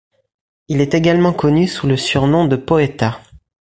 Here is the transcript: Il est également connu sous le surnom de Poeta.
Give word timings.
Il 0.67 0.81
est 0.81 0.95
également 0.95 1.31
connu 1.31 1.67
sous 1.67 1.85
le 1.85 1.95
surnom 1.95 2.45
de 2.45 2.55
Poeta. 2.55 3.21